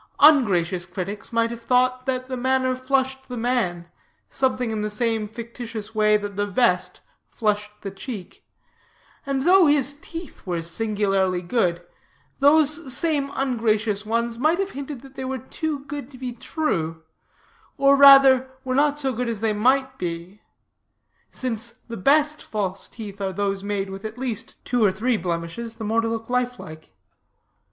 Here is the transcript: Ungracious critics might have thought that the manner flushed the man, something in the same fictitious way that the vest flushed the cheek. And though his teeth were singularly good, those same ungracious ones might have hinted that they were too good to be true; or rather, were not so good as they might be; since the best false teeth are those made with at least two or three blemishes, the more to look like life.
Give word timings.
Ungracious 0.19 0.87
critics 0.87 1.31
might 1.31 1.51
have 1.51 1.61
thought 1.61 2.07
that 2.07 2.27
the 2.27 2.35
manner 2.35 2.75
flushed 2.75 3.27
the 3.27 3.37
man, 3.37 3.87
something 4.29 4.71
in 4.71 4.81
the 4.81 4.89
same 4.89 5.27
fictitious 5.27 5.93
way 5.93 6.17
that 6.17 6.35
the 6.35 6.47
vest 6.47 7.01
flushed 7.29 7.69
the 7.81 7.91
cheek. 7.91 8.43
And 9.27 9.43
though 9.45 9.67
his 9.67 9.93
teeth 9.93 10.43
were 10.43 10.63
singularly 10.63 11.43
good, 11.43 11.85
those 12.39 12.91
same 12.91 13.29
ungracious 13.35 14.03
ones 14.03 14.39
might 14.39 14.57
have 14.57 14.71
hinted 14.71 15.01
that 15.01 15.13
they 15.13 15.23
were 15.23 15.37
too 15.37 15.85
good 15.85 16.09
to 16.09 16.17
be 16.17 16.31
true; 16.33 17.03
or 17.77 17.95
rather, 17.95 18.49
were 18.63 18.73
not 18.73 18.97
so 18.99 19.13
good 19.13 19.29
as 19.29 19.39
they 19.39 19.53
might 19.53 19.99
be; 19.99 20.41
since 21.29 21.73
the 21.73 21.95
best 21.95 22.41
false 22.43 22.89
teeth 22.89 23.21
are 23.21 23.33
those 23.33 23.63
made 23.63 23.91
with 23.91 24.03
at 24.03 24.17
least 24.17 24.65
two 24.65 24.83
or 24.83 24.91
three 24.91 25.15
blemishes, 25.15 25.75
the 25.75 25.83
more 25.83 26.01
to 26.01 26.07
look 26.07 26.27
like 26.27 26.57
life. 26.57 26.91